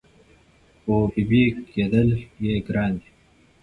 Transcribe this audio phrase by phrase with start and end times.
[0.81, 2.09] خو بېبي کېدل
[2.43, 3.09] یې ګران دي